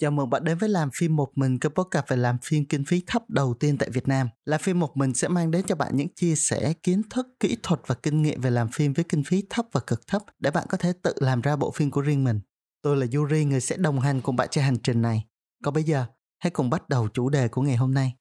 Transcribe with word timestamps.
Chào 0.00 0.10
mừng 0.10 0.30
bạn 0.30 0.44
đến 0.44 0.58
với 0.58 0.68
làm 0.68 0.90
phim 0.94 1.16
một 1.16 1.38
mình, 1.38 1.58
kênh 1.58 1.72
podcast 1.72 2.08
về 2.08 2.16
làm 2.16 2.38
phim 2.42 2.64
kinh 2.64 2.84
phí 2.84 3.02
thấp 3.06 3.30
đầu 3.30 3.54
tiên 3.54 3.78
tại 3.78 3.90
Việt 3.90 4.08
Nam. 4.08 4.28
Làm 4.44 4.60
phim 4.60 4.80
một 4.80 4.96
mình 4.96 5.14
sẽ 5.14 5.28
mang 5.28 5.50
đến 5.50 5.64
cho 5.66 5.74
bạn 5.74 5.96
những 5.96 6.08
chia 6.14 6.34
sẻ 6.34 6.72
kiến 6.82 7.02
thức, 7.10 7.26
kỹ 7.40 7.56
thuật 7.62 7.80
và 7.86 7.94
kinh 7.94 8.22
nghiệm 8.22 8.40
về 8.40 8.50
làm 8.50 8.68
phim 8.68 8.92
với 8.92 9.04
kinh 9.08 9.24
phí 9.24 9.42
thấp 9.50 9.66
và 9.72 9.80
cực 9.86 10.06
thấp 10.06 10.22
để 10.38 10.50
bạn 10.50 10.66
có 10.68 10.78
thể 10.78 10.92
tự 11.02 11.14
làm 11.16 11.40
ra 11.40 11.56
bộ 11.56 11.70
phim 11.70 11.90
của 11.90 12.00
riêng 12.00 12.24
mình. 12.24 12.40
Tôi 12.82 12.96
là 12.96 13.06
Yuri, 13.14 13.44
người 13.44 13.60
sẽ 13.60 13.76
đồng 13.76 14.00
hành 14.00 14.20
cùng 14.20 14.36
bạn 14.36 14.48
trên 14.50 14.64
hành 14.64 14.78
trình 14.78 15.02
này. 15.02 15.24
Còn 15.64 15.74
bây 15.74 15.84
giờ, 15.84 16.06
hãy 16.38 16.50
cùng 16.50 16.70
bắt 16.70 16.88
đầu 16.88 17.08
chủ 17.08 17.28
đề 17.28 17.48
của 17.48 17.62
ngày 17.62 17.76
hôm 17.76 17.94
nay. 17.94 18.14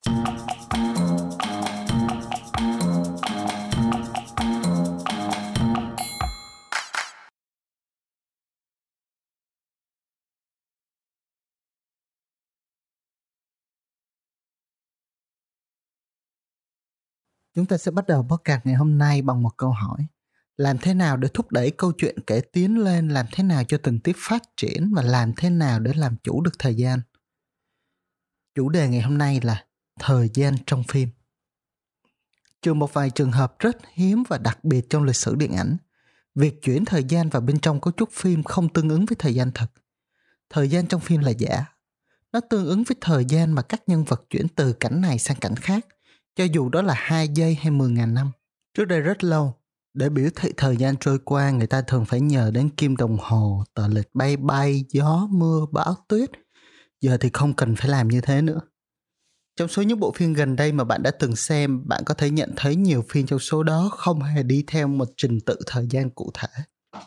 Chúng 17.56 17.66
ta 17.66 17.78
sẽ 17.78 17.92
bắt 17.92 18.08
đầu 18.08 18.28
podcast 18.30 18.66
ngày 18.66 18.76
hôm 18.76 18.98
nay 18.98 19.22
bằng 19.22 19.44
một 19.44 19.58
câu 19.58 19.72
hỏi. 19.72 20.08
Làm 20.58 20.78
thế 20.78 20.94
nào 20.94 21.18
để 21.18 21.28
thúc 21.34 21.52
đẩy 21.52 21.72
câu 21.72 21.92
chuyện 21.92 22.16
kể 22.28 22.42
tiến 22.42 22.84
lên, 22.84 23.10
làm 23.10 23.26
thế 23.32 23.44
nào 23.44 23.64
cho 23.64 23.78
tình 23.78 24.00
tiết 24.00 24.16
phát 24.18 24.44
triển 24.58 24.94
và 24.96 25.02
làm 25.02 25.34
thế 25.38 25.50
nào 25.50 25.80
để 25.80 25.94
làm 25.96 26.16
chủ 26.24 26.42
được 26.42 26.60
thời 26.60 26.76
gian? 26.76 27.02
Chủ 28.56 28.70
đề 28.70 28.88
ngày 28.88 29.02
hôm 29.02 29.18
nay 29.18 29.40
là 29.44 29.66
thời 30.00 30.30
gian 30.34 30.56
trong 30.66 30.84
phim. 30.84 31.10
Trừ 32.62 32.74
một 32.74 32.94
vài 32.94 33.10
trường 33.10 33.32
hợp 33.32 33.60
rất 33.60 33.78
hiếm 33.94 34.24
và 34.28 34.38
đặc 34.38 34.64
biệt 34.64 34.90
trong 34.90 35.04
lịch 35.04 35.16
sử 35.16 35.36
điện 35.36 35.52
ảnh, 35.52 35.78
việc 36.36 36.62
chuyển 36.62 36.86
thời 36.86 37.04
gian 37.04 37.30
vào 37.30 37.42
bên 37.42 37.60
trong 37.60 37.82
cấu 37.82 37.92
trúc 37.98 38.10
phim 38.12 38.44
không 38.44 38.74
tương 38.74 38.90
ứng 38.90 39.06
với 39.06 39.16
thời 39.20 39.36
gian 39.36 39.52
thật. 39.56 39.68
Thời 40.50 40.70
gian 40.70 40.88
trong 40.88 41.02
phim 41.02 41.22
là 41.22 41.32
giả. 41.32 41.66
Nó 42.32 42.40
tương 42.40 42.66
ứng 42.66 42.84
với 42.84 42.98
thời 43.02 43.26
gian 43.26 43.52
mà 43.52 43.62
các 43.62 43.82
nhân 43.88 44.04
vật 44.04 44.26
chuyển 44.30 44.48
từ 44.48 44.74
cảnh 44.74 45.02
này 45.02 45.20
sang 45.20 45.38
cảnh 45.38 45.56
khác– 45.56 45.86
cho 46.36 46.44
dù 46.44 46.70
đó 46.70 46.82
là 46.82 46.94
2 46.98 47.28
giây 47.28 47.56
hay 47.56 47.72
10 47.72 47.90
ngàn 47.90 48.14
năm. 48.14 48.32
Trước 48.74 48.86
đây 48.86 49.02
rất 49.02 49.24
lâu, 49.24 49.54
để 49.94 50.10
biểu 50.10 50.30
thị 50.36 50.54
thời 50.58 50.78
gian 50.78 50.96
trôi 51.00 51.20
qua 51.20 51.52
người 51.52 51.68
ta 51.68 51.82
thường 51.82 52.06
phải 52.06 52.22
nhờ 52.22 52.52
đến 52.54 52.70
kim 52.70 52.96
đồng 52.96 53.18
hồ, 53.22 53.64
tờ 53.74 53.88
lịch 53.88 54.10
bay 54.14 54.38
bay, 54.38 54.86
gió, 54.90 55.28
mưa, 55.32 55.66
bão 55.72 55.96
tuyết. 56.08 56.30
Giờ 57.02 57.18
thì 57.18 57.30
không 57.34 57.54
cần 57.54 57.76
phải 57.76 57.90
làm 57.90 58.08
như 58.08 58.22
thế 58.22 58.42
nữa. 58.42 58.60
Trong 59.56 59.68
số 59.68 59.82
những 59.82 60.00
bộ 60.00 60.12
phim 60.12 60.34
gần 60.34 60.56
đây 60.56 60.72
mà 60.72 60.84
bạn 60.84 61.04
đã 61.04 61.12
từng 61.12 61.36
xem, 61.36 61.88
bạn 61.88 62.04
có 62.06 62.14
thể 62.14 62.30
nhận 62.30 62.54
thấy 62.56 62.76
nhiều 62.76 63.04
phim 63.10 63.26
trong 63.26 63.40
số 63.40 63.64
đó 63.64 63.90
không 63.98 64.22
hề 64.22 64.44
đi 64.44 64.64
theo 64.68 64.88
một 64.88 65.10
trình 65.18 65.40
tự 65.46 65.60
thời 65.66 65.88
gian 65.90 66.10
cụ 66.10 66.32
thể. 66.34 66.64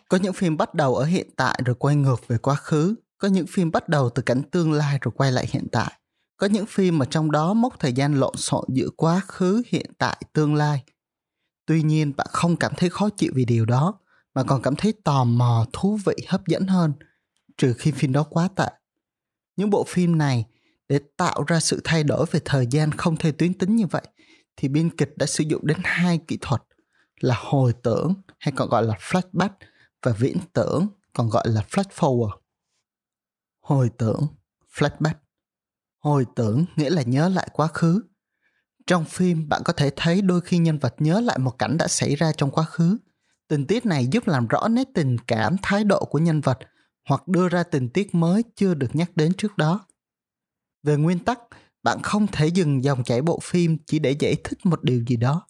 Có 0.08 0.18
những 0.18 0.32
phim 0.32 0.56
bắt 0.56 0.74
đầu 0.74 0.94
ở 0.94 1.04
hiện 1.04 1.30
tại 1.36 1.60
rồi 1.64 1.76
quay 1.78 1.96
ngược 1.96 2.28
về 2.28 2.38
quá 2.38 2.54
khứ, 2.54 2.94
có 3.18 3.28
những 3.28 3.46
phim 3.46 3.70
bắt 3.70 3.88
đầu 3.88 4.10
từ 4.10 4.22
cảnh 4.22 4.42
tương 4.50 4.72
lai 4.72 4.98
rồi 5.02 5.12
quay 5.16 5.32
lại 5.32 5.46
hiện 5.50 5.68
tại 5.72 5.92
có 6.42 6.48
những 6.48 6.66
phim 6.66 6.98
mà 6.98 7.06
trong 7.10 7.30
đó 7.30 7.54
mốc 7.54 7.80
thời 7.80 7.92
gian 7.92 8.14
lộn 8.14 8.36
xộn 8.36 8.64
giữa 8.68 8.88
quá 8.96 9.20
khứ, 9.20 9.62
hiện 9.66 9.86
tại, 9.98 10.22
tương 10.32 10.54
lai. 10.54 10.84
Tuy 11.66 11.82
nhiên 11.82 12.12
bạn 12.16 12.26
không 12.30 12.56
cảm 12.56 12.72
thấy 12.76 12.90
khó 12.90 13.08
chịu 13.16 13.32
vì 13.34 13.44
điều 13.44 13.64
đó, 13.64 13.98
mà 14.34 14.42
còn 14.42 14.62
cảm 14.62 14.76
thấy 14.76 14.92
tò 15.04 15.24
mò, 15.24 15.66
thú 15.72 15.98
vị, 16.06 16.14
hấp 16.28 16.46
dẫn 16.46 16.66
hơn, 16.66 16.92
trừ 17.56 17.74
khi 17.78 17.90
phim 17.90 18.12
đó 18.12 18.22
quá 18.22 18.48
tệ. 18.56 18.66
Những 19.56 19.70
bộ 19.70 19.84
phim 19.88 20.18
này 20.18 20.44
để 20.88 21.00
tạo 21.16 21.44
ra 21.46 21.60
sự 21.60 21.80
thay 21.84 22.04
đổi 22.04 22.26
về 22.30 22.40
thời 22.44 22.66
gian 22.70 22.92
không 22.92 23.16
theo 23.16 23.32
tuyến 23.32 23.54
tính 23.54 23.76
như 23.76 23.86
vậy 23.86 24.06
thì 24.56 24.68
biên 24.68 24.96
kịch 24.96 25.12
đã 25.16 25.26
sử 25.26 25.44
dụng 25.44 25.66
đến 25.66 25.78
hai 25.84 26.18
kỹ 26.28 26.38
thuật 26.40 26.62
là 27.20 27.34
hồi 27.38 27.72
tưởng 27.82 28.14
hay 28.38 28.52
còn 28.56 28.68
gọi 28.68 28.82
là 28.82 28.94
flashback 29.00 29.50
và 30.02 30.12
viễn 30.12 30.36
tưởng 30.52 30.86
còn 31.12 31.28
gọi 31.28 31.48
là 31.48 31.64
flash 31.70 31.90
forward. 31.96 32.38
Hồi 33.60 33.90
tưởng, 33.98 34.26
flashback 34.74 35.21
hồi 36.02 36.26
tưởng 36.36 36.64
nghĩa 36.76 36.90
là 36.90 37.02
nhớ 37.02 37.28
lại 37.28 37.48
quá 37.52 37.66
khứ. 37.66 38.02
Trong 38.86 39.04
phim, 39.04 39.48
bạn 39.48 39.62
có 39.64 39.72
thể 39.72 39.90
thấy 39.96 40.22
đôi 40.22 40.40
khi 40.40 40.58
nhân 40.58 40.78
vật 40.78 40.94
nhớ 40.98 41.20
lại 41.20 41.38
một 41.38 41.58
cảnh 41.58 41.76
đã 41.76 41.88
xảy 41.88 42.16
ra 42.16 42.32
trong 42.36 42.50
quá 42.50 42.64
khứ. 42.64 42.98
Tình 43.48 43.66
tiết 43.66 43.86
này 43.86 44.06
giúp 44.06 44.28
làm 44.28 44.46
rõ 44.48 44.68
nét 44.68 44.88
tình 44.94 45.16
cảm, 45.26 45.56
thái 45.62 45.84
độ 45.84 46.04
của 46.04 46.18
nhân 46.18 46.40
vật 46.40 46.58
hoặc 47.08 47.28
đưa 47.28 47.48
ra 47.48 47.62
tình 47.62 47.88
tiết 47.88 48.14
mới 48.14 48.44
chưa 48.56 48.74
được 48.74 48.94
nhắc 48.96 49.10
đến 49.16 49.32
trước 49.34 49.56
đó. 49.56 49.86
Về 50.82 50.96
nguyên 50.96 51.18
tắc, 51.18 51.38
bạn 51.82 52.02
không 52.02 52.26
thể 52.26 52.46
dừng 52.46 52.84
dòng 52.84 53.04
chảy 53.04 53.22
bộ 53.22 53.38
phim 53.42 53.78
chỉ 53.86 53.98
để 53.98 54.16
giải 54.18 54.36
thích 54.44 54.58
một 54.64 54.82
điều 54.82 55.04
gì 55.06 55.16
đó. 55.16 55.46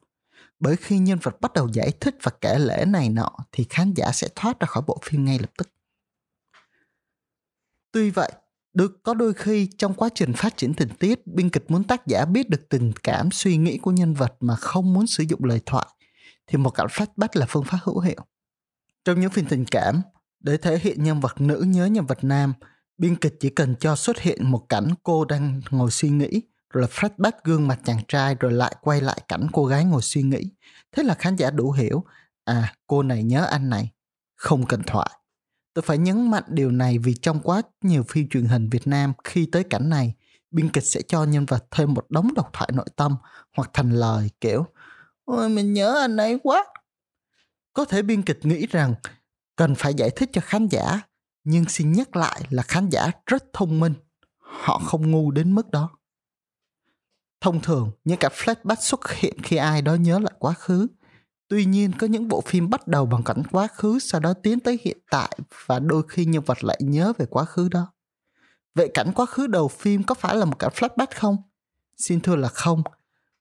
Bởi 0.61 0.77
khi 0.77 0.99
nhân 0.99 1.19
vật 1.23 1.41
bắt 1.41 1.53
đầu 1.53 1.69
giải 1.73 1.93
thích 2.01 2.17
và 2.23 2.33
kể 2.41 2.59
lễ 2.59 2.85
này 2.85 3.09
nọ, 3.09 3.31
thì 3.53 3.67
khán 3.71 3.93
giả 3.97 4.13
sẽ 4.13 4.29
thoát 4.35 4.61
ra 4.61 4.67
khỏi 4.67 4.83
bộ 4.87 4.99
phim 5.03 5.25
ngay 5.25 5.39
lập 5.39 5.51
tức. 5.59 5.69
Tuy 7.93 8.11
vậy 8.11 8.33
được, 8.75 9.03
có 9.03 9.15
đôi 9.15 9.35
khi 9.35 9.69
trong 9.79 9.95
quá 9.95 10.09
trình 10.15 10.33
phát 10.33 10.57
triển 10.57 10.75
tình 10.75 10.89
tiết, 10.89 11.27
biên 11.27 11.51
kịch 11.51 11.65
muốn 11.69 11.85
tác 11.85 12.07
giả 12.07 12.25
biết 12.25 12.51
được 12.51 12.69
tình 12.69 12.93
cảm, 13.03 13.31
suy 13.31 13.57
nghĩ 13.57 13.79
của 13.79 13.91
nhân 13.91 14.15
vật 14.15 14.35
mà 14.41 14.57
không 14.57 14.93
muốn 14.93 15.07
sử 15.07 15.25
dụng 15.29 15.45
lời 15.45 15.61
thoại, 15.67 15.87
thì 16.47 16.59
một 16.59 16.71
cảnh 16.71 16.87
flashback 16.87 17.29
là 17.33 17.47
phương 17.49 17.65
pháp 17.65 17.79
hữu 17.83 18.01
hiệu. 18.01 18.21
Trong 19.05 19.21
những 19.21 19.31
phim 19.31 19.47
tình 19.47 19.65
cảm, 19.65 20.03
để 20.41 20.57
thể 20.57 20.79
hiện 20.79 21.05
nhân 21.05 21.21
vật 21.21 21.41
nữ 21.41 21.65
nhớ 21.67 21.87
nhân 21.87 22.07
vật 22.07 22.25
nam, 22.25 22.53
biên 22.99 23.17
kịch 23.17 23.35
chỉ 23.41 23.51
cần 23.51 23.75
cho 23.81 23.97
xuất 23.97 24.19
hiện 24.19 24.51
một 24.51 24.67
cảnh 24.69 24.89
cô 25.03 25.25
đang 25.25 25.61
ngồi 25.71 25.91
suy 25.91 26.11
nghĩ, 26.11 26.43
rồi 26.73 26.83
là 26.83 26.89
flashback 26.89 27.33
gương 27.45 27.69
mặt 27.69 27.81
chàng 27.85 28.01
trai, 28.09 28.35
rồi 28.35 28.53
lại 28.53 28.77
quay 28.81 29.01
lại 29.01 29.23
cảnh 29.29 29.47
cô 29.53 29.65
gái 29.67 29.85
ngồi 29.85 30.03
suy 30.03 30.23
nghĩ. 30.23 30.53
Thế 30.93 31.03
là 31.03 31.15
khán 31.15 31.37
giả 31.37 31.51
đủ 31.51 31.73
hiểu 31.73 32.05
à 32.45 32.75
cô 32.87 33.03
này 33.03 33.23
nhớ 33.23 33.45
anh 33.45 33.71
này, 33.71 33.91
không 34.35 34.67
cần 34.67 34.83
thoại. 34.87 35.11
Tôi 35.75 35.83
phải 35.83 35.99
nhấn 35.99 36.31
mạnh 36.31 36.45
điều 36.49 36.71
này 36.71 36.99
vì 36.99 37.15
trong 37.15 37.41
quá 37.41 37.63
nhiều 37.83 38.03
phim 38.09 38.29
truyền 38.29 38.45
hình 38.45 38.69
Việt 38.69 38.87
Nam 38.87 39.13
khi 39.25 39.49
tới 39.53 39.65
cảnh 39.65 39.89
này, 39.89 40.15
biên 40.51 40.69
kịch 40.69 40.85
sẽ 40.87 41.03
cho 41.03 41.25
nhân 41.25 41.47
vật 41.47 41.65
thêm 41.71 41.95
một 41.95 42.11
đống 42.11 42.35
độc 42.35 42.51
thoại 42.53 42.71
nội 42.75 42.87
tâm 42.97 43.17
hoặc 43.57 43.71
thành 43.73 43.91
lời 43.91 44.31
kiểu 44.41 44.67
Ôi 45.25 45.49
mình 45.49 45.73
nhớ 45.73 45.99
anh 46.01 46.17
ấy 46.17 46.39
quá. 46.43 46.65
Có 47.73 47.85
thể 47.85 48.03
biên 48.03 48.23
kịch 48.23 48.39
nghĩ 48.43 48.67
rằng 48.67 48.95
cần 49.57 49.75
phải 49.75 49.95
giải 49.95 50.11
thích 50.11 50.31
cho 50.33 50.41
khán 50.45 50.69
giả, 50.69 51.01
nhưng 51.45 51.65
xin 51.65 51.93
nhắc 51.93 52.17
lại 52.17 52.43
là 52.51 52.63
khán 52.63 52.89
giả 52.89 53.11
rất 53.27 53.45
thông 53.53 53.81
minh. 53.81 53.95
Họ 54.39 54.79
không 54.79 55.11
ngu 55.11 55.31
đến 55.31 55.55
mức 55.55 55.71
đó. 55.71 55.91
Thông 57.41 57.61
thường, 57.61 57.91
những 58.05 58.19
cảnh 58.19 58.33
flashback 58.35 58.81
xuất 58.81 59.11
hiện 59.11 59.35
khi 59.43 59.57
ai 59.57 59.83
đó 59.83 59.95
nhớ 59.95 60.19
lại 60.19 60.33
quá 60.39 60.53
khứ 60.53 60.87
Tuy 61.53 61.65
nhiên 61.65 61.93
có 61.99 62.07
những 62.07 62.29
bộ 62.29 62.41
phim 62.41 62.71
bắt 62.71 62.89
đầu 62.89 63.07
bằng 63.07 63.23
cảnh 63.23 63.43
quá 63.51 63.67
khứ 63.67 63.99
sau 63.99 64.21
đó 64.21 64.35
tiến 64.43 64.61
tới 64.61 64.79
hiện 64.85 64.99
tại 65.11 65.39
và 65.67 65.79
đôi 65.79 66.03
khi 66.09 66.25
nhân 66.25 66.43
vật 66.47 66.65
lại 66.65 66.79
nhớ 66.81 67.13
về 67.19 67.27
quá 67.27 67.45
khứ 67.45 67.69
đó. 67.69 67.93
Vậy 68.75 68.91
cảnh 68.95 69.13
quá 69.15 69.27
khứ 69.27 69.47
đầu 69.47 69.69
phim 69.69 70.03
có 70.03 70.15
phải 70.15 70.37
là 70.37 70.45
một 70.45 70.59
cảnh 70.59 70.73
flashback 70.75 71.07
không? 71.15 71.37
Xin 71.97 72.21
thưa 72.21 72.37
là 72.37 72.49
không. 72.49 72.83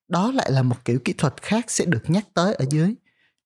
Đó 0.07 0.31
lại 0.31 0.51
là 0.51 0.63
một 0.63 0.75
kiểu 0.85 0.99
kỹ 1.05 1.13
thuật 1.13 1.41
khác 1.41 1.71
sẽ 1.71 1.85
được 1.85 2.03
nhắc 2.07 2.27
tới 2.33 2.53
ở 2.53 2.65
dưới. 2.69 2.95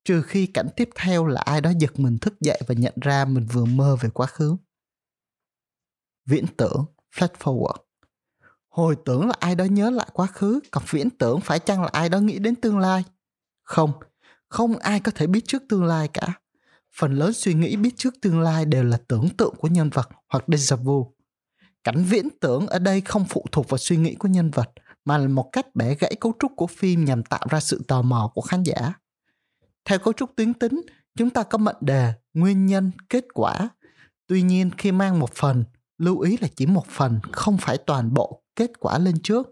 Trừ 0.06 0.22
khi 0.22 0.46
cảnh 0.46 0.68
tiếp 0.76 0.90
theo 0.96 1.26
là 1.28 1.42
ai 1.42 1.62
đó 1.62 1.72
giật 1.80 2.00
mình 2.00 2.18
thức 2.18 2.42
dậy 2.42 2.62
và 2.68 2.76
nhận 2.76 2.94
ra 3.02 3.26
mình 3.26 3.48
vừa 3.52 3.66
mơ 3.66 3.98
về 4.02 4.10
quá 4.10 4.28
khứ. 4.28 4.56
Viễn 6.26 6.46
tưởng, 6.58 6.86
flash 7.16 7.36
forward. 7.40 7.78
Hồi 8.70 8.96
tưởng 9.06 9.28
là 9.28 9.34
ai 9.40 9.56
đó 9.56 9.66
nhớ 9.66 9.90
lại 9.90 10.08
quá 10.14 10.28
khứ, 10.28 10.60
còn 10.72 10.84
viễn 10.90 11.10
tưởng 11.10 11.42
phải 11.42 11.60
chăng 11.60 11.82
là 11.82 11.90
ai 11.94 12.10
đó 12.10 12.20
nghĩ 12.20 12.40
đến 12.40 12.56
tương 12.56 12.80
lai? 12.80 13.04
Không, 13.64 13.92
không 14.56 14.78
ai 14.78 15.00
có 15.00 15.12
thể 15.16 15.28
biết 15.28 15.48
trước 15.48 15.64
tương 15.70 15.84
lai 15.84 16.08
cả. 16.08 16.28
Phần 16.96 17.14
lớn 17.14 17.34
suy 17.34 17.54
nghĩ 17.54 17.76
biết 17.76 17.94
trước 17.98 18.14
tương 18.22 18.40
lai 18.40 18.66
đều 18.66 18.84
là 18.84 18.98
tưởng 19.08 19.30
tượng 19.38 19.56
của 19.56 19.68
nhân 19.68 19.90
vật 19.90 20.10
hoặc 20.28 20.44
déjà 20.48 20.76
vu. 20.76 21.14
Cảnh 21.84 22.04
viễn 22.04 22.28
tưởng 22.42 22.68
ở 22.68 22.80
đây 22.80 23.02
không 23.02 23.26
phụ 23.30 23.46
thuộc 23.52 23.70
vào 23.70 23.78
suy 23.78 23.98
nghĩ 23.98 24.16
của 24.16 24.28
nhân 24.28 24.52
vật, 24.52 24.72
mà 25.06 25.18
là 25.18 25.28
một 25.28 25.50
cách 25.52 25.76
bẻ 25.76 25.96
gãy 25.96 26.16
cấu 26.20 26.34
trúc 26.40 26.52
của 26.56 26.68
phim 26.68 27.06
nhằm 27.06 27.24
tạo 27.24 27.48
ra 27.50 27.60
sự 27.60 27.82
tò 27.88 28.02
mò 28.02 28.32
của 28.36 28.42
khán 28.42 28.64
giả. 28.64 28.94
Theo 29.86 30.00
cấu 30.00 30.14
trúc 30.14 30.36
tuyến 30.36 30.54
tính, 30.54 30.82
chúng 31.16 31.30
ta 31.30 31.44
có 31.44 31.58
mệnh 31.58 31.78
đề, 31.82 32.14
nguyên 32.34 32.66
nhân, 32.66 32.92
kết 33.10 33.26
quả. 33.34 33.70
Tuy 34.28 34.42
nhiên, 34.42 34.72
khi 34.78 34.92
mang 34.92 35.20
một 35.20 35.34
phần, 35.34 35.64
lưu 35.98 36.20
ý 36.20 36.38
là 36.38 36.48
chỉ 36.56 36.66
một 36.66 36.88
phần, 36.88 37.20
không 37.32 37.58
phải 37.58 37.78
toàn 37.78 38.14
bộ 38.14 38.44
kết 38.56 38.72
quả 38.80 39.00
lên 39.00 39.16
trước. 39.24 39.50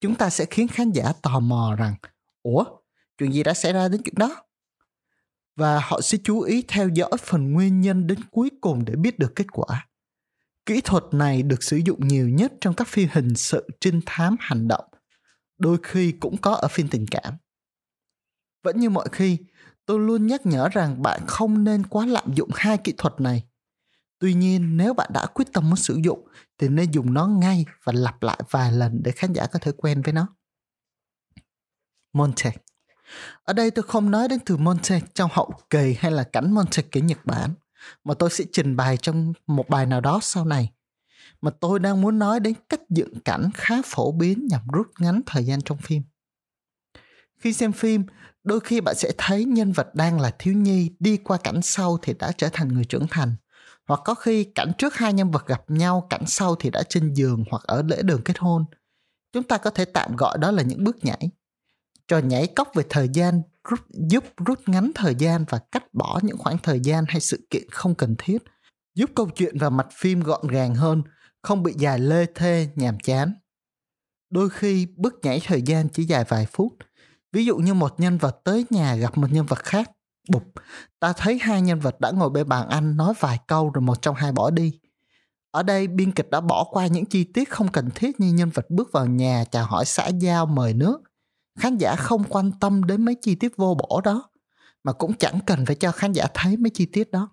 Chúng 0.00 0.14
ta 0.14 0.30
sẽ 0.30 0.44
khiến 0.44 0.68
khán 0.68 0.90
giả 0.90 1.12
tò 1.22 1.40
mò 1.40 1.76
rằng, 1.78 1.94
ủa 2.42 2.64
chuyện 3.22 3.32
gì 3.32 3.42
đã 3.42 3.54
xảy 3.54 3.72
ra 3.72 3.88
đến 3.88 4.00
chuyện 4.04 4.14
đó. 4.16 4.44
Và 5.56 5.80
họ 5.80 6.00
sẽ 6.00 6.18
chú 6.24 6.40
ý 6.40 6.64
theo 6.68 6.88
dõi 6.88 7.10
phần 7.20 7.52
nguyên 7.52 7.80
nhân 7.80 8.06
đến 8.06 8.18
cuối 8.30 8.50
cùng 8.60 8.84
để 8.84 8.94
biết 8.96 9.18
được 9.18 9.32
kết 9.36 9.46
quả. 9.52 9.88
Kỹ 10.66 10.80
thuật 10.84 11.04
này 11.12 11.42
được 11.42 11.62
sử 11.62 11.76
dụng 11.76 12.08
nhiều 12.08 12.28
nhất 12.28 12.52
trong 12.60 12.74
các 12.74 12.88
phim 12.88 13.08
hình 13.12 13.34
sự 13.34 13.68
trinh 13.80 14.00
thám 14.06 14.36
hành 14.40 14.68
động, 14.68 14.84
đôi 15.58 15.78
khi 15.82 16.12
cũng 16.12 16.36
có 16.36 16.54
ở 16.54 16.68
phim 16.68 16.88
tình 16.88 17.06
cảm. 17.10 17.34
Vẫn 18.62 18.80
như 18.80 18.90
mọi 18.90 19.08
khi, 19.12 19.38
tôi 19.86 20.00
luôn 20.00 20.26
nhắc 20.26 20.46
nhở 20.46 20.68
rằng 20.68 21.02
bạn 21.02 21.20
không 21.26 21.64
nên 21.64 21.86
quá 21.86 22.06
lạm 22.06 22.34
dụng 22.34 22.50
hai 22.54 22.78
kỹ 22.78 22.94
thuật 22.98 23.20
này. 23.20 23.44
Tuy 24.18 24.34
nhiên, 24.34 24.76
nếu 24.76 24.94
bạn 24.94 25.10
đã 25.14 25.26
quyết 25.26 25.44
tâm 25.52 25.70
muốn 25.70 25.76
sử 25.76 26.00
dụng, 26.04 26.28
thì 26.58 26.68
nên 26.68 26.90
dùng 26.90 27.14
nó 27.14 27.26
ngay 27.26 27.64
và 27.84 27.92
lặp 27.92 28.22
lại 28.22 28.40
vài 28.50 28.72
lần 28.72 29.00
để 29.02 29.12
khán 29.12 29.32
giả 29.32 29.46
có 29.46 29.58
thể 29.58 29.72
quen 29.76 30.02
với 30.02 30.12
nó. 30.12 30.28
Monte 32.12 32.52
ở 33.44 33.52
đây 33.52 33.70
tôi 33.70 33.82
không 33.82 34.10
nói 34.10 34.28
đến 34.28 34.38
từ 34.46 34.56
Monte 34.56 35.00
trong 35.14 35.30
hậu 35.32 35.54
kỳ 35.70 35.96
hay 35.98 36.12
là 36.12 36.24
cảnh 36.24 36.52
Monte 36.52 36.82
của 36.82 37.00
Nhật 37.00 37.18
Bản, 37.24 37.54
mà 38.04 38.14
tôi 38.14 38.30
sẽ 38.30 38.44
trình 38.52 38.76
bày 38.76 38.96
trong 38.96 39.32
một 39.46 39.68
bài 39.68 39.86
nào 39.86 40.00
đó 40.00 40.18
sau 40.22 40.44
này. 40.44 40.70
mà 41.40 41.50
tôi 41.50 41.78
đang 41.78 42.00
muốn 42.00 42.18
nói 42.18 42.40
đến 42.40 42.54
cách 42.68 42.80
dựng 42.90 43.20
cảnh 43.20 43.50
khá 43.54 43.74
phổ 43.84 44.12
biến 44.12 44.46
nhằm 44.50 44.60
rút 44.72 44.86
ngắn 44.98 45.20
thời 45.26 45.44
gian 45.44 45.60
trong 45.62 45.78
phim. 45.78 46.02
Khi 47.38 47.52
xem 47.52 47.72
phim, 47.72 48.04
đôi 48.44 48.60
khi 48.60 48.80
bạn 48.80 48.94
sẽ 48.94 49.12
thấy 49.18 49.44
nhân 49.44 49.72
vật 49.72 49.94
đang 49.94 50.20
là 50.20 50.30
thiếu 50.38 50.54
nhi 50.54 50.90
đi 50.98 51.16
qua 51.16 51.38
cảnh 51.44 51.62
sau 51.62 51.98
thì 52.02 52.14
đã 52.18 52.32
trở 52.32 52.48
thành 52.52 52.68
người 52.68 52.84
trưởng 52.84 53.06
thành. 53.10 53.34
Hoặc 53.86 54.00
có 54.04 54.14
khi 54.14 54.44
cảnh 54.44 54.72
trước 54.78 54.94
hai 54.94 55.12
nhân 55.12 55.30
vật 55.30 55.46
gặp 55.46 55.62
nhau, 55.68 56.06
cảnh 56.10 56.24
sau 56.26 56.54
thì 56.54 56.70
đã 56.70 56.82
trên 56.88 57.14
giường 57.14 57.44
hoặc 57.50 57.62
ở 57.62 57.82
lễ 57.82 58.02
đường 58.02 58.22
kết 58.24 58.38
hôn. 58.38 58.64
Chúng 59.32 59.42
ta 59.42 59.58
có 59.58 59.70
thể 59.70 59.84
tạm 59.84 60.16
gọi 60.16 60.38
đó 60.38 60.50
là 60.50 60.62
những 60.62 60.84
bước 60.84 61.04
nhảy. 61.04 61.30
Trò 62.08 62.18
nhảy 62.18 62.46
cóc 62.46 62.68
về 62.74 62.84
thời 62.88 63.08
gian 63.12 63.42
rút, 63.68 63.80
giúp 64.10 64.24
rút 64.46 64.58
ngắn 64.66 64.90
thời 64.94 65.14
gian 65.14 65.44
và 65.48 65.58
cắt 65.58 65.94
bỏ 65.94 66.20
những 66.22 66.38
khoảng 66.38 66.58
thời 66.58 66.80
gian 66.80 67.04
hay 67.08 67.20
sự 67.20 67.46
kiện 67.50 67.70
không 67.70 67.94
cần 67.94 68.14
thiết, 68.18 68.42
giúp 68.94 69.10
câu 69.14 69.26
chuyện 69.26 69.58
và 69.58 69.70
mặt 69.70 69.86
phim 69.92 70.20
gọn 70.20 70.46
gàng 70.46 70.74
hơn, 70.74 71.02
không 71.42 71.62
bị 71.62 71.74
dài 71.78 71.98
lê 71.98 72.26
thê, 72.34 72.68
nhàm 72.74 72.98
chán. 73.00 73.32
Đôi 74.30 74.50
khi 74.50 74.86
bước 74.96 75.14
nhảy 75.22 75.40
thời 75.46 75.62
gian 75.62 75.88
chỉ 75.88 76.04
dài 76.04 76.24
vài 76.28 76.46
phút. 76.46 76.72
Ví 77.32 77.44
dụ 77.44 77.56
như 77.56 77.74
một 77.74 78.00
nhân 78.00 78.18
vật 78.18 78.40
tới 78.44 78.66
nhà 78.70 78.94
gặp 78.94 79.18
một 79.18 79.32
nhân 79.32 79.46
vật 79.46 79.58
khác, 79.58 79.90
bụp, 80.28 80.42
ta 81.00 81.12
thấy 81.12 81.38
hai 81.38 81.62
nhân 81.62 81.80
vật 81.80 82.00
đã 82.00 82.10
ngồi 82.10 82.30
bên 82.30 82.48
bàn 82.48 82.68
ăn 82.68 82.96
nói 82.96 83.14
vài 83.20 83.38
câu 83.46 83.70
rồi 83.70 83.82
một 83.82 84.02
trong 84.02 84.14
hai 84.14 84.32
bỏ 84.32 84.50
đi. 84.50 84.78
Ở 85.50 85.62
đây 85.62 85.86
biên 85.86 86.12
kịch 86.12 86.30
đã 86.30 86.40
bỏ 86.40 86.64
qua 86.70 86.86
những 86.86 87.04
chi 87.04 87.24
tiết 87.24 87.50
không 87.50 87.68
cần 87.68 87.90
thiết 87.94 88.20
như 88.20 88.32
nhân 88.32 88.50
vật 88.54 88.70
bước 88.70 88.92
vào 88.92 89.06
nhà 89.06 89.44
chào 89.50 89.66
hỏi 89.66 89.84
xã 89.84 90.08
giao 90.08 90.46
mời 90.46 90.74
nước. 90.74 91.02
Khán 91.58 91.78
giả 91.78 91.96
không 91.96 92.24
quan 92.28 92.52
tâm 92.60 92.84
đến 92.84 93.04
mấy 93.04 93.14
chi 93.14 93.34
tiết 93.34 93.56
vô 93.56 93.74
bổ 93.74 94.00
đó 94.00 94.30
mà 94.84 94.92
cũng 94.92 95.14
chẳng 95.14 95.38
cần 95.46 95.66
phải 95.66 95.76
cho 95.76 95.92
khán 95.92 96.12
giả 96.12 96.26
thấy 96.34 96.56
mấy 96.56 96.70
chi 96.70 96.86
tiết 96.86 97.10
đó. 97.10 97.28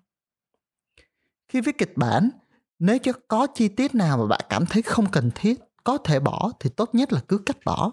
Khi 1.48 1.60
viết 1.60 1.78
kịch 1.78 1.92
bản, 1.96 2.30
nếu 2.78 2.98
cho 2.98 3.12
có 3.28 3.46
chi 3.54 3.68
tiết 3.68 3.94
nào 3.94 4.18
mà 4.18 4.26
bạn 4.26 4.40
cảm 4.48 4.66
thấy 4.66 4.82
không 4.82 5.10
cần 5.10 5.30
thiết, 5.34 5.60
có 5.84 5.98
thể 5.98 6.20
bỏ 6.20 6.50
thì 6.60 6.70
tốt 6.70 6.90
nhất 6.92 7.12
là 7.12 7.20
cứ 7.28 7.38
cắt 7.38 7.56
bỏ. 7.64 7.92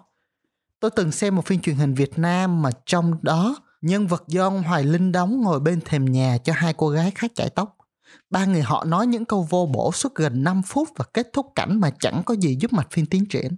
Tôi 0.79 0.91
từng 0.91 1.11
xem 1.11 1.35
một 1.35 1.45
phim 1.45 1.61
truyền 1.61 1.75
hình 1.75 1.93
Việt 1.93 2.19
Nam 2.19 2.61
mà 2.61 2.69
trong 2.85 3.13
đó 3.21 3.55
nhân 3.81 4.07
vật 4.07 4.23
do 4.27 4.43
ông 4.43 4.63
Hoài 4.63 4.83
Linh 4.83 5.11
đóng 5.11 5.41
ngồi 5.41 5.59
bên 5.59 5.81
thềm 5.81 6.05
nhà 6.05 6.37
cho 6.37 6.53
hai 6.53 6.73
cô 6.73 6.89
gái 6.89 7.11
khác 7.11 7.31
chải 7.35 7.49
tóc. 7.49 7.77
Ba 8.29 8.45
người 8.45 8.61
họ 8.61 8.83
nói 8.83 9.07
những 9.07 9.25
câu 9.25 9.47
vô 9.49 9.65
bổ 9.65 9.91
suốt 9.91 10.15
gần 10.15 10.43
5 10.43 10.61
phút 10.65 10.89
và 10.95 11.05
kết 11.13 11.27
thúc 11.33 11.47
cảnh 11.55 11.79
mà 11.79 11.89
chẳng 11.99 12.21
có 12.25 12.35
gì 12.35 12.57
giúp 12.59 12.73
mạch 12.73 12.91
phim 12.91 13.05
tiến 13.05 13.25
triển. 13.25 13.55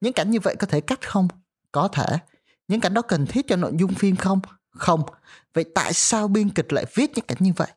Những 0.00 0.12
cảnh 0.12 0.30
như 0.30 0.40
vậy 0.40 0.56
có 0.56 0.66
thể 0.66 0.80
cắt 0.80 1.08
không? 1.08 1.28
Có 1.72 1.88
thể. 1.88 2.18
Những 2.68 2.80
cảnh 2.80 2.94
đó 2.94 3.02
cần 3.02 3.26
thiết 3.26 3.46
cho 3.48 3.56
nội 3.56 3.72
dung 3.78 3.94
phim 3.94 4.16
không? 4.16 4.40
Không. 4.70 5.02
Vậy 5.54 5.64
tại 5.74 5.92
sao 5.92 6.28
biên 6.28 6.50
kịch 6.50 6.72
lại 6.72 6.84
viết 6.94 7.10
những 7.14 7.24
cảnh 7.28 7.38
như 7.40 7.52
vậy? 7.56 7.68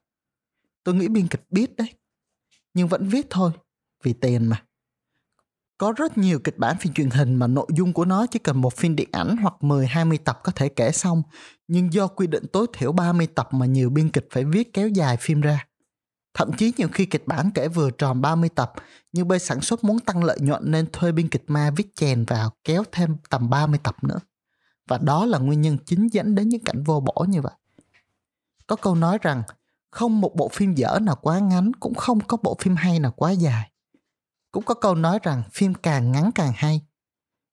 Tôi 0.83 0.95
nghĩ 0.95 1.07
biên 1.07 1.27
kịch 1.27 1.45
biết 1.49 1.75
đấy. 1.75 1.93
Nhưng 2.73 2.87
vẫn 2.87 3.09
viết 3.09 3.27
thôi. 3.29 3.51
Vì 4.03 4.13
tiền 4.13 4.47
mà. 4.47 4.63
Có 5.77 5.93
rất 5.97 6.17
nhiều 6.17 6.39
kịch 6.39 6.57
bản 6.57 6.77
phim 6.77 6.93
truyền 6.93 7.09
hình 7.09 7.35
mà 7.35 7.47
nội 7.47 7.67
dung 7.69 7.93
của 7.93 8.05
nó 8.05 8.25
chỉ 8.25 8.39
cần 8.39 8.61
một 8.61 8.73
phim 8.73 8.95
điện 8.95 9.09
ảnh 9.11 9.37
hoặc 9.37 9.53
10-20 9.59 10.17
tập 10.25 10.39
có 10.43 10.51
thể 10.51 10.69
kể 10.69 10.91
xong, 10.91 11.23
nhưng 11.67 11.93
do 11.93 12.07
quy 12.07 12.27
định 12.27 12.43
tối 12.53 12.67
thiểu 12.73 12.91
30 12.91 13.27
tập 13.27 13.47
mà 13.51 13.65
nhiều 13.65 13.89
biên 13.89 14.09
kịch 14.09 14.27
phải 14.31 14.43
viết 14.43 14.73
kéo 14.73 14.87
dài 14.87 15.17
phim 15.17 15.41
ra. 15.41 15.67
Thậm 16.35 16.51
chí 16.57 16.73
nhiều 16.77 16.87
khi 16.93 17.05
kịch 17.05 17.27
bản 17.27 17.51
kể 17.53 17.67
vừa 17.67 17.91
tròn 17.91 18.21
30 18.21 18.49
tập, 18.55 18.73
nhưng 19.11 19.27
bên 19.27 19.39
sản 19.39 19.61
xuất 19.61 19.83
muốn 19.83 19.99
tăng 19.99 20.23
lợi 20.23 20.37
nhuận 20.41 20.71
nên 20.71 20.91
thuê 20.93 21.11
biên 21.11 21.29
kịch 21.29 21.43
ma 21.47 21.71
viết 21.75 21.95
chèn 21.95 22.25
vào 22.25 22.51
kéo 22.63 22.83
thêm 22.91 23.15
tầm 23.29 23.49
30 23.49 23.79
tập 23.83 24.03
nữa. 24.03 24.19
Và 24.87 24.97
đó 24.97 25.25
là 25.25 25.37
nguyên 25.37 25.61
nhân 25.61 25.77
chính 25.85 26.07
dẫn 26.07 26.35
đến 26.35 26.49
những 26.49 26.63
cảnh 26.63 26.83
vô 26.83 26.99
bổ 26.99 27.25
như 27.29 27.41
vậy. 27.41 27.53
Có 28.67 28.75
câu 28.75 28.95
nói 28.95 29.17
rằng 29.21 29.43
không 29.91 30.21
một 30.21 30.35
bộ 30.35 30.49
phim 30.49 30.73
dở 30.73 30.99
nào 31.01 31.15
quá 31.21 31.39
ngắn 31.39 31.71
cũng 31.79 31.95
không 31.95 32.19
có 32.19 32.37
bộ 32.43 32.57
phim 32.59 32.75
hay 32.75 32.99
nào 32.99 33.11
quá 33.11 33.31
dài. 33.31 33.71
Cũng 34.51 34.63
có 34.63 34.73
câu 34.73 34.95
nói 34.95 35.19
rằng 35.23 35.43
phim 35.51 35.73
càng 35.73 36.11
ngắn 36.11 36.31
càng 36.35 36.51
hay. 36.55 36.81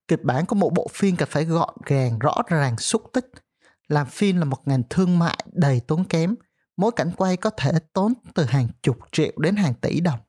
Kịch 0.08 0.25
bản 0.25 0.46
của 0.46 0.55
một 0.56 0.73
bộ 0.75 0.88
phim 0.93 1.17
cần 1.17 1.28
phải 1.32 1.44
gọn 1.44 1.75
gàng, 1.87 2.19
rõ 2.19 2.35
ràng, 2.46 2.78
xúc 2.78 3.02
tích. 3.12 3.31
Làm 3.88 4.06
phim 4.06 4.37
là 4.37 4.44
một 4.44 4.69
ngành 4.69 4.82
thương 4.90 5.19
mại 5.19 5.44
đầy 5.52 5.81
tốn 5.81 6.05
kém. 6.05 6.35
Mỗi 6.76 6.92
cảnh 6.96 7.10
quay 7.16 7.36
có 7.36 7.50
thể 7.50 7.72
tốn 7.92 8.12
từ 8.34 8.44
hàng 8.44 8.69
chục 8.82 8.98
triệu 9.12 9.32
đến 9.36 9.56
hàng 9.56 9.74
tỷ 9.74 10.00
đồng. 10.00 10.20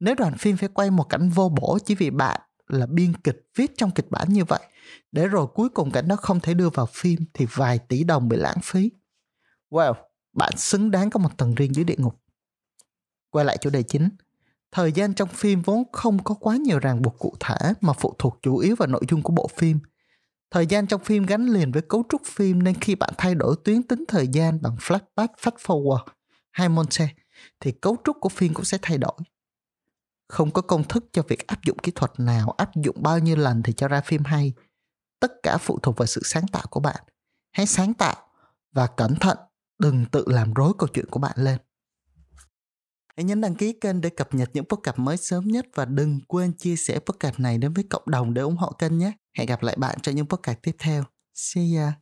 Nếu 0.00 0.14
đoàn 0.14 0.34
phim 0.38 0.56
phải 0.56 0.68
quay 0.68 0.90
một 0.90 1.04
cảnh 1.04 1.28
vô 1.28 1.48
bổ 1.48 1.78
chỉ 1.84 1.94
vì 1.94 2.10
bạn 2.10 2.40
là 2.68 2.86
biên 2.86 3.14
kịch 3.14 3.46
viết 3.56 3.72
trong 3.76 3.90
kịch 3.90 4.10
bản 4.10 4.28
như 4.32 4.44
vậy, 4.44 4.60
để 5.12 5.28
rồi 5.28 5.46
cuối 5.46 5.68
cùng 5.68 5.90
cảnh 5.90 6.08
đó 6.08 6.16
không 6.16 6.40
thể 6.40 6.54
đưa 6.54 6.70
vào 6.70 6.86
phim 6.86 7.20
thì 7.34 7.46
vài 7.54 7.78
tỷ 7.78 8.04
đồng 8.04 8.28
bị 8.28 8.36
lãng 8.36 8.58
phí. 8.62 8.90
Well, 9.70 9.94
bạn 10.32 10.56
xứng 10.56 10.90
đáng 10.90 11.10
có 11.10 11.18
một 11.18 11.36
tầng 11.36 11.54
riêng 11.54 11.74
dưới 11.74 11.84
địa 11.84 11.96
ngục. 11.98 12.20
Quay 13.30 13.44
lại 13.44 13.58
chủ 13.60 13.70
đề 13.70 13.82
chính, 13.82 14.08
thời 14.72 14.92
gian 14.92 15.14
trong 15.14 15.28
phim 15.28 15.62
vốn 15.62 15.82
không 15.92 16.22
có 16.24 16.34
quá 16.34 16.56
nhiều 16.56 16.78
ràng 16.78 17.02
buộc 17.02 17.18
cụ 17.18 17.34
thể 17.40 17.72
mà 17.80 17.92
phụ 17.92 18.14
thuộc 18.18 18.38
chủ 18.42 18.56
yếu 18.56 18.76
vào 18.76 18.88
nội 18.88 19.02
dung 19.08 19.22
của 19.22 19.32
bộ 19.32 19.48
phim. 19.56 19.78
Thời 20.56 20.66
gian 20.66 20.86
trong 20.86 21.04
phim 21.04 21.26
gắn 21.26 21.46
liền 21.46 21.72
với 21.72 21.82
cấu 21.82 22.04
trúc 22.08 22.22
phim 22.24 22.62
nên 22.62 22.74
khi 22.74 22.94
bạn 22.94 23.10
thay 23.18 23.34
đổi 23.34 23.56
tuyến 23.64 23.82
tính 23.82 24.04
thời 24.08 24.28
gian 24.28 24.62
bằng 24.62 24.76
flashback, 24.76 25.28
fast 25.40 25.56
forward 25.56 26.04
hay 26.50 26.68
montage 26.68 27.14
thì 27.60 27.72
cấu 27.72 27.96
trúc 28.04 28.16
của 28.20 28.28
phim 28.28 28.54
cũng 28.54 28.64
sẽ 28.64 28.78
thay 28.82 28.98
đổi. 28.98 29.12
Không 30.28 30.50
có 30.50 30.62
công 30.62 30.84
thức 30.84 31.04
cho 31.12 31.22
việc 31.28 31.46
áp 31.46 31.64
dụng 31.64 31.78
kỹ 31.78 31.92
thuật 31.94 32.12
nào, 32.18 32.50
áp 32.50 32.70
dụng 32.76 33.02
bao 33.02 33.18
nhiêu 33.18 33.36
lần 33.36 33.62
thì 33.62 33.72
cho 33.72 33.88
ra 33.88 34.00
phim 34.00 34.24
hay. 34.24 34.52
Tất 35.20 35.32
cả 35.42 35.58
phụ 35.58 35.78
thuộc 35.82 35.96
vào 35.96 36.06
sự 36.06 36.20
sáng 36.24 36.46
tạo 36.52 36.64
của 36.70 36.80
bạn. 36.80 37.04
Hãy 37.52 37.66
sáng 37.66 37.94
tạo 37.94 38.16
và 38.72 38.86
cẩn 38.86 39.14
thận, 39.14 39.38
đừng 39.78 40.04
tự 40.12 40.24
làm 40.26 40.54
rối 40.54 40.72
câu 40.78 40.88
chuyện 40.94 41.06
của 41.10 41.20
bạn 41.20 41.34
lên. 41.36 41.58
Hãy 43.16 43.24
nhấn 43.24 43.40
đăng 43.40 43.54
ký 43.54 43.72
kênh 43.72 44.00
để 44.00 44.10
cập 44.10 44.34
nhật 44.34 44.50
những 44.52 44.64
podcast 44.64 44.98
mới 44.98 45.16
sớm 45.16 45.48
nhất 45.48 45.66
và 45.74 45.84
đừng 45.84 46.20
quên 46.28 46.52
chia 46.52 46.76
sẻ 46.76 46.98
podcast 46.98 47.40
này 47.40 47.58
đến 47.58 47.72
với 47.72 47.84
cộng 47.90 48.04
đồng 48.06 48.34
để 48.34 48.42
ủng 48.42 48.56
hộ 48.56 48.72
kênh 48.72 48.98
nhé. 48.98 49.12
Hẹn 49.36 49.46
gặp 49.46 49.62
lại 49.62 49.76
bạn 49.78 49.98
trong 50.02 50.14
những 50.14 50.28
podcast 50.28 50.58
tiếp 50.62 50.76
theo. 50.78 51.04
See 51.34 51.76
ya! 51.76 51.92